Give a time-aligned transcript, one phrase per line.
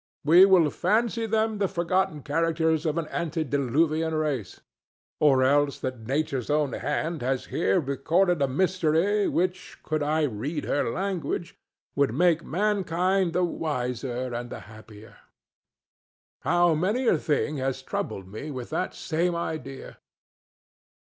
[0.25, 4.59] We will fancy them the forgotten characters of an antediluvian race,
[5.19, 10.63] or else that Nature's own hand has here recorded a mystery which, could I read
[10.65, 11.55] her language,
[11.95, 15.17] would make mankind the wiser and the happier.
[16.39, 19.99] How many a thing has troubled me with that same idea!